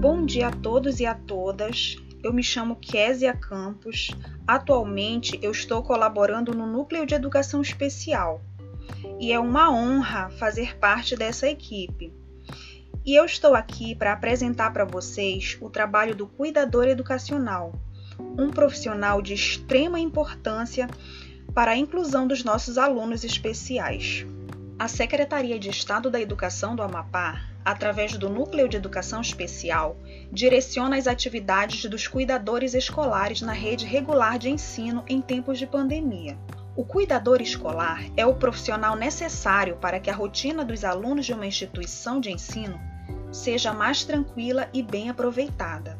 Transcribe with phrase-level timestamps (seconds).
[0.00, 1.98] Bom dia a todos e a todas.
[2.24, 4.08] Eu me chamo Késia Campos.
[4.46, 8.40] Atualmente eu estou colaborando no Núcleo de Educação Especial
[9.20, 12.14] e é uma honra fazer parte dessa equipe.
[13.04, 17.74] E eu estou aqui para apresentar para vocês o trabalho do cuidador educacional,
[18.38, 20.88] um profissional de extrema importância
[21.52, 24.24] para a inclusão dos nossos alunos especiais.
[24.78, 29.96] A Secretaria de Estado da Educação do Amapá, através do Núcleo de Educação Especial,
[30.32, 36.38] direciona as atividades dos cuidadores escolares na rede regular de ensino em tempos de pandemia.
[36.76, 41.46] O cuidador escolar é o profissional necessário para que a rotina dos alunos de uma
[41.46, 42.80] instituição de ensino
[43.32, 45.98] seja mais tranquila e bem aproveitada.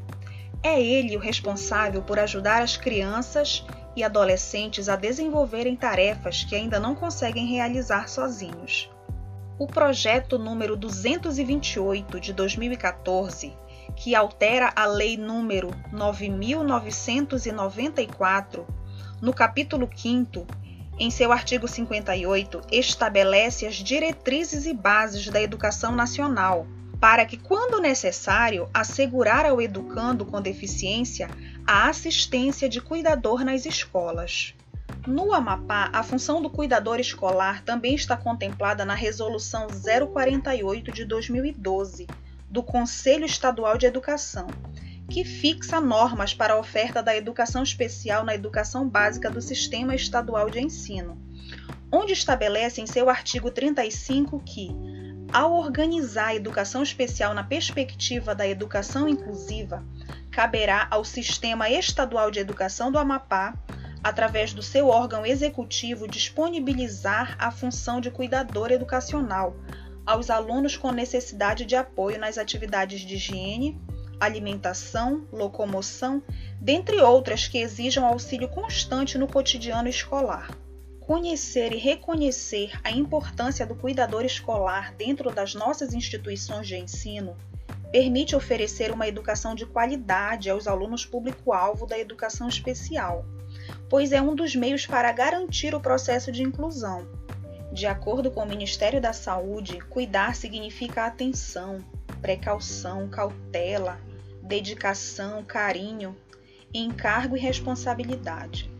[0.62, 3.64] É ele o responsável por ajudar as crianças
[3.96, 8.90] e adolescentes a desenvolverem tarefas que ainda não conseguem realizar sozinhos.
[9.60, 13.52] O projeto número 228 de 2014,
[13.94, 18.66] que altera a lei número 9994,
[19.20, 20.46] no capítulo 5
[20.98, 26.66] em seu artigo 58, estabelece as diretrizes e bases da educação nacional,
[26.98, 31.28] para que, quando necessário, assegurar ao educando com deficiência
[31.66, 34.54] a assistência de cuidador nas escolas.
[35.10, 42.06] No Amapá, a função do cuidador escolar também está contemplada na Resolução 048 de 2012
[42.48, 44.46] do Conselho Estadual de Educação,
[45.10, 50.48] que fixa normas para a oferta da educação especial na educação básica do Sistema Estadual
[50.48, 51.20] de Ensino,
[51.90, 54.70] onde estabelece em seu artigo 35 que,
[55.32, 59.84] ao organizar a educação especial na perspectiva da educação inclusiva,
[60.30, 63.54] caberá ao Sistema Estadual de Educação do Amapá,
[64.02, 69.54] através do seu órgão executivo, disponibilizar a função de cuidador educacional
[70.06, 73.80] aos alunos com necessidade de apoio nas atividades de higiene,
[74.18, 76.22] alimentação, locomoção,
[76.60, 80.50] dentre outras que exijam auxílio constante no cotidiano escolar.
[81.00, 87.36] Conhecer e reconhecer a importância do cuidador escolar dentro das nossas instituições de ensino
[87.90, 93.24] permite oferecer uma educação de qualidade aos alunos público-alvo da educação especial,
[93.90, 97.06] pois é um dos meios para garantir o processo de inclusão.
[97.72, 101.78] De acordo com o Ministério da Saúde, cuidar significa atenção,
[102.22, 104.00] precaução, cautela,
[104.42, 106.16] dedicação, carinho,
[106.72, 108.70] encargo e responsabilidade.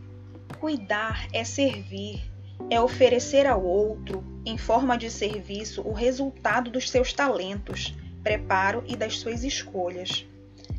[0.59, 2.21] Cuidar é servir,
[2.69, 8.95] é oferecer ao outro, em forma de serviço, o resultado dos seus talentos, preparo e
[8.95, 10.25] das suas escolhas.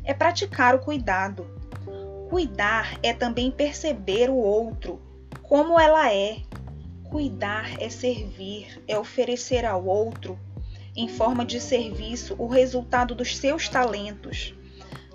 [0.03, 1.47] É praticar o cuidado.
[2.33, 4.99] Cuidar é também perceber o outro,
[5.43, 6.37] como ela é.
[7.03, 10.39] Cuidar é servir, é oferecer ao outro,
[10.95, 14.51] em forma de serviço, o resultado dos seus talentos,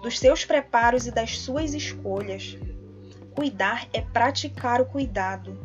[0.00, 2.56] dos seus preparos e das suas escolhas.
[3.34, 5.58] Cuidar é praticar o cuidado.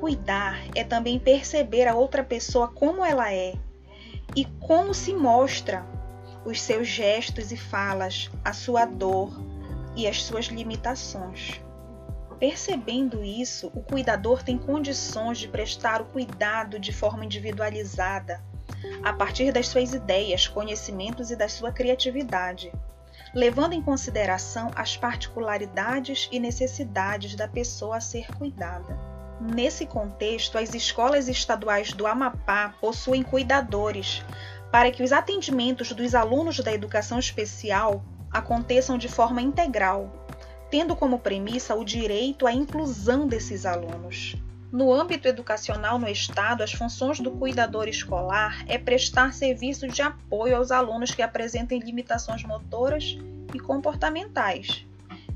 [0.00, 3.54] Cuidar é também perceber a outra pessoa como ela é
[4.34, 5.86] e como se mostra
[6.44, 9.49] os seus gestos e falas, a sua dor
[9.96, 11.60] e as suas limitações.
[12.38, 18.42] Percebendo isso, o cuidador tem condições de prestar o cuidado de forma individualizada,
[19.02, 22.72] a partir das suas ideias, conhecimentos e da sua criatividade
[23.34, 28.98] levando em consideração as particularidades e necessidades da pessoa a ser cuidada.
[29.40, 34.22] Nesse contexto, as escolas estaduais do Amapá possuem cuidadores
[34.70, 40.26] para que os atendimentos dos alunos da educação especial aconteçam de forma integral,
[40.70, 44.36] tendo como premissa o direito à inclusão desses alunos.
[44.72, 50.56] No âmbito educacional no Estado, as funções do cuidador escolar é prestar serviço de apoio
[50.56, 53.18] aos alunos que apresentem limitações motoras
[53.52, 54.86] e comportamentais,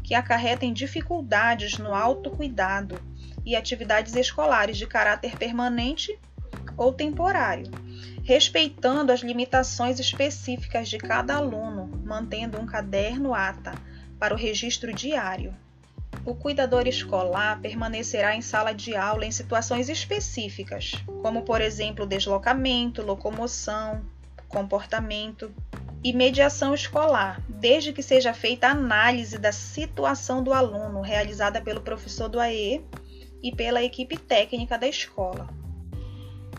[0.05, 3.01] que acarretem dificuldades no autocuidado
[3.45, 6.17] e atividades escolares de caráter permanente
[6.77, 7.69] ou temporário,
[8.23, 13.75] respeitando as limitações específicas de cada aluno, mantendo um caderno ata
[14.19, 15.55] para o registro diário.
[16.25, 23.03] O cuidador escolar permanecerá em sala de aula em situações específicas, como, por exemplo, deslocamento,
[23.03, 24.03] locomoção,
[24.49, 25.55] comportamento
[26.03, 31.81] e mediação escolar, desde que seja feita a análise da situação do aluno, realizada pelo
[31.81, 32.85] professor do AE
[33.43, 35.49] e pela equipe técnica da escola.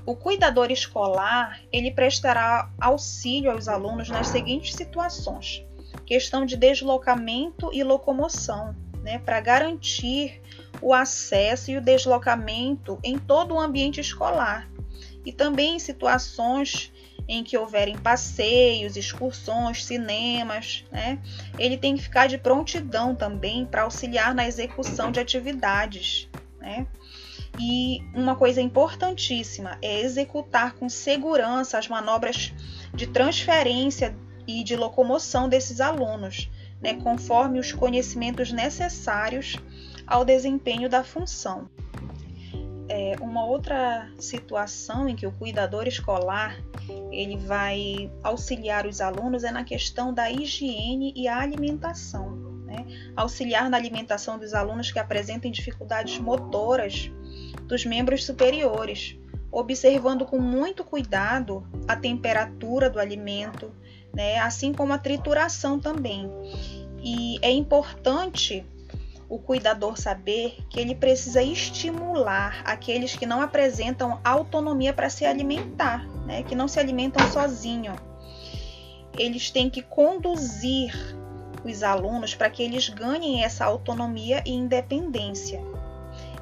[0.05, 5.65] O cuidador escolar, ele prestará auxílio aos alunos nas seguintes situações:
[6.05, 10.41] questão de deslocamento e locomoção, né, para garantir
[10.81, 14.69] o acesso e o deslocamento em todo o ambiente escolar
[15.25, 16.93] e também em situações
[17.27, 21.19] em que houverem passeios, excursões, cinemas, né?
[21.57, 26.29] Ele tem que ficar de prontidão também para auxiliar na execução de atividades,
[26.59, 26.85] né?
[27.59, 32.53] E uma coisa importantíssima é executar com segurança as manobras
[32.93, 34.15] de transferência
[34.47, 36.49] e de locomoção desses alunos,
[36.81, 39.55] né, conforme os conhecimentos necessários
[40.05, 41.69] ao desempenho da função.
[42.87, 46.55] É, uma outra situação em que o cuidador escolar
[47.11, 52.44] ele vai auxiliar os alunos é na questão da higiene e alimentação.
[52.75, 53.11] Né?
[53.15, 57.09] Auxiliar na alimentação dos alunos que apresentem dificuldades motoras
[57.63, 59.17] dos membros superiores,
[59.51, 63.71] observando com muito cuidado a temperatura do alimento,
[64.13, 64.37] né?
[64.39, 66.29] assim como a trituração também.
[67.01, 68.65] E é importante
[69.27, 76.05] o cuidador saber que ele precisa estimular aqueles que não apresentam autonomia para se alimentar,
[76.25, 76.43] né?
[76.43, 77.93] que não se alimentam sozinho.
[79.17, 80.93] Eles têm que conduzir
[81.65, 85.61] os alunos para que eles ganhem essa autonomia e independência.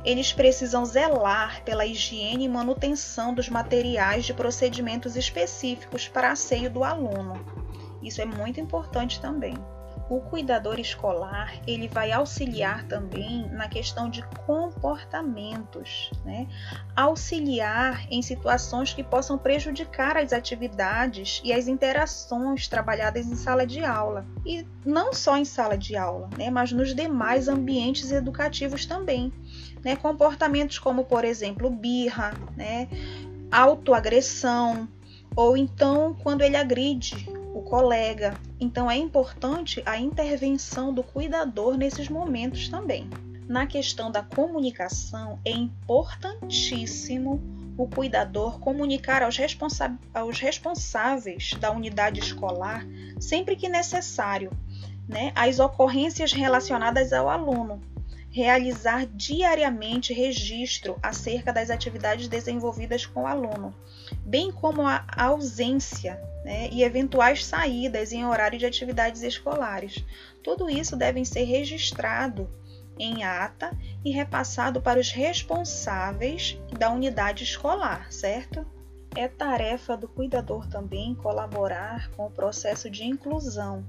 [0.04, 6.84] Eles precisam zelar pela higiene e manutenção dos materiais de procedimentos específicos para asseio do
[6.84, 7.40] aluno.
[8.02, 9.56] Isso é muito importante também
[10.15, 16.48] o cuidador escolar ele vai auxiliar também na questão de comportamentos, né?
[16.95, 23.83] auxiliar em situações que possam prejudicar as atividades e as interações trabalhadas em sala de
[23.83, 26.51] aula e não só em sala de aula, né?
[26.51, 29.33] mas nos demais ambientes educativos também,
[29.83, 29.95] né?
[29.95, 32.88] comportamentos como por exemplo birra, né?
[33.51, 34.88] autoagressão
[35.36, 38.34] ou então quando ele agride o colega.
[38.60, 43.10] Então é importante a intervenção do cuidador nesses momentos também.
[43.48, 47.42] Na questão da comunicação, é importantíssimo
[47.78, 49.38] o cuidador comunicar aos,
[50.14, 52.86] aos responsáveis da unidade escolar,
[53.20, 54.52] sempre que necessário,
[55.08, 57.82] né, as ocorrências relacionadas ao aluno,
[58.30, 63.76] realizar diariamente registro acerca das atividades desenvolvidas com o aluno,
[64.25, 70.04] bem como a ausência né, e eventuais saídas em horário de atividades escolares.
[70.44, 72.50] Tudo isso deve ser registrado
[72.98, 78.66] em ata e repassado para os responsáveis da unidade escolar, certo?
[79.16, 83.86] É tarefa do cuidador também colaborar com o processo de inclusão,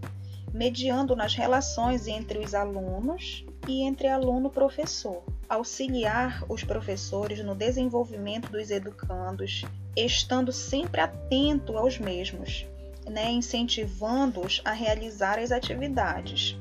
[0.52, 8.70] mediando nas relações entre os alunos e entre aluno-professor, auxiliar os professores no desenvolvimento dos
[8.70, 9.64] educandos,
[9.96, 12.67] estando sempre atento aos mesmos,
[13.08, 16.56] né, incentivando-os a realizar as atividades.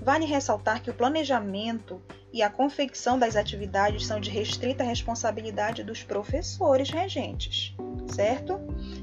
[0.00, 2.00] Vale ressaltar que o planejamento
[2.32, 7.74] e a confecção das atividades são de restrita responsabilidade dos professores regentes,
[8.08, 8.58] certo?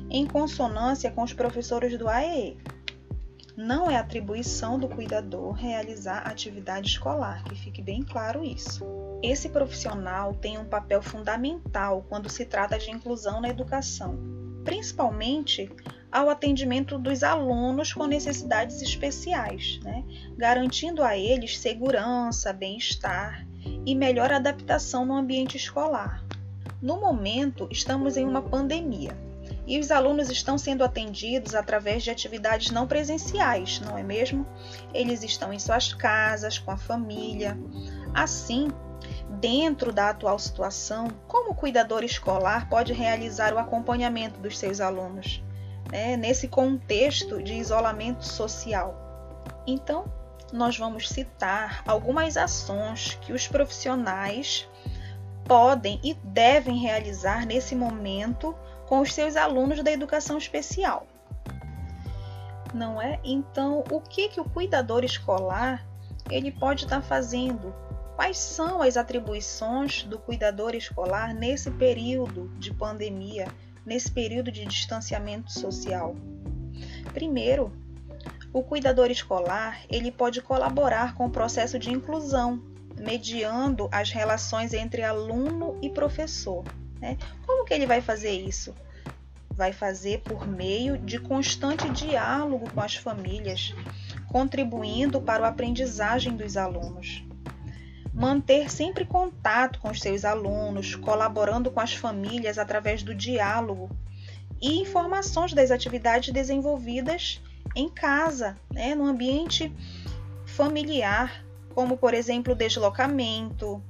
[0.09, 2.57] Em consonância com os professores do AEE
[3.57, 8.85] não é atribuição do cuidador realizar atividade escolar, que fique bem claro isso.
[9.23, 14.15] Esse profissional tem um papel fundamental quando se trata de inclusão na educação,
[14.63, 15.71] principalmente
[16.11, 20.03] ao atendimento dos alunos com necessidades especiais, né?
[20.37, 23.47] garantindo a eles segurança, bem-estar
[23.83, 26.23] e melhor adaptação no ambiente escolar.
[26.79, 29.17] No momento, estamos em uma pandemia,
[29.67, 34.47] e os alunos estão sendo atendidos através de atividades não presenciais, não é mesmo?
[34.93, 37.57] Eles estão em suas casas, com a família.
[38.13, 38.69] Assim,
[39.41, 45.43] dentro da atual situação, como o cuidador escolar pode realizar o acompanhamento dos seus alunos,
[45.91, 49.43] né, nesse contexto de isolamento social?
[49.67, 50.05] Então,
[50.53, 54.65] nós vamos citar algumas ações que os profissionais
[55.43, 58.55] podem e devem realizar nesse momento
[58.87, 61.05] com os seus alunos da educação especial.
[62.73, 63.19] Não é?
[63.23, 65.85] Então, o que que o cuidador escolar
[66.29, 67.73] ele pode estar fazendo?
[68.15, 73.47] Quais são as atribuições do cuidador escolar nesse período de pandemia,
[73.85, 76.15] nesse período de distanciamento social?
[77.13, 77.71] Primeiro,
[78.51, 82.61] o cuidador escolar ele pode colaborar com o processo de inclusão,
[82.97, 86.63] mediando as relações entre aluno e professor.
[86.99, 87.17] Né?
[87.45, 88.73] Como que ele vai fazer isso?
[89.51, 93.73] Vai fazer por meio de constante diálogo com as famílias,
[94.27, 97.23] contribuindo para a aprendizagem dos alunos.
[98.13, 103.89] Manter sempre contato com os seus alunos, colaborando com as famílias através do diálogo
[104.61, 107.41] e informações das atividades desenvolvidas
[107.75, 109.71] em casa, né, no ambiente
[110.45, 111.43] familiar,
[111.75, 113.83] como por exemplo deslocamento,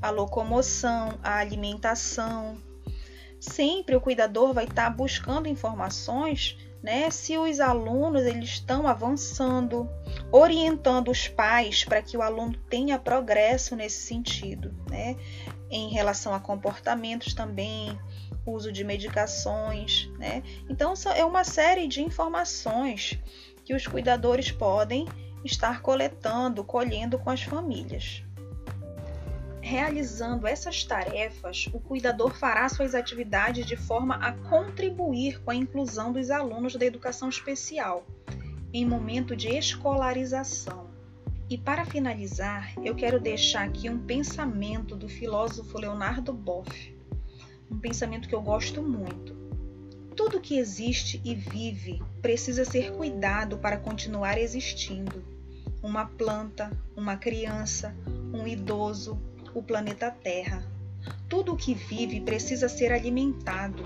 [0.00, 2.56] a locomoção, a alimentação.
[3.40, 9.88] sempre o cuidador vai estar buscando informações né, se os alunos eles estão avançando,
[10.30, 15.16] orientando os pais para que o aluno tenha progresso nesse sentido, né,
[15.70, 17.98] em relação a comportamentos também,
[18.46, 20.42] uso de medicações, né.
[20.68, 23.18] Então é uma série de informações
[23.64, 25.06] que os cuidadores podem
[25.44, 28.22] estar coletando, colhendo com as famílias.
[29.68, 36.10] Realizando essas tarefas, o cuidador fará suas atividades de forma a contribuir com a inclusão
[36.10, 38.06] dos alunos da educação especial
[38.72, 40.88] em momento de escolarização.
[41.50, 46.96] E para finalizar, eu quero deixar aqui um pensamento do filósofo Leonardo Boff,
[47.70, 49.36] um pensamento que eu gosto muito.
[50.16, 55.22] Tudo que existe e vive precisa ser cuidado para continuar existindo.
[55.82, 57.94] Uma planta, uma criança,
[58.32, 59.20] um idoso,
[59.54, 60.62] o planeta Terra.
[61.28, 63.82] Tudo o que vive precisa ser alimentado.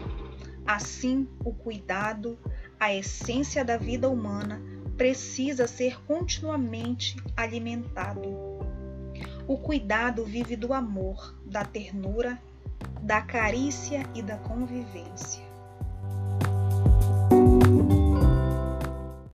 [0.66, 2.38] Assim, o cuidado,
[2.78, 4.62] a essência da vida humana,
[4.96, 8.28] precisa ser continuamente alimentado.
[9.46, 12.40] O cuidado vive do amor, da ternura,
[13.02, 15.51] da carícia e da convivência.